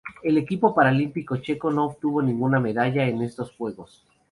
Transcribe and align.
El 0.23 0.39
equipo 0.39 0.73
paralímpico 0.73 1.37
checo 1.37 1.69
no 1.69 1.85
obtuvo 1.85 2.23
ninguna 2.23 2.59
medalla 2.59 3.07
en 3.07 3.21
estos 3.21 3.51
Juegos. 3.51 4.03